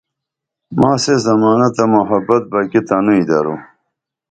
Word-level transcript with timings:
ماں 0.79 0.97
سے 1.03 1.13
زمانہ 1.27 1.67
تہ 1.75 1.83
محبت 1.95 2.43
بہ 2.51 2.59
اکی 2.65 2.81
تنوئی 2.87 3.23
درو 3.29 3.55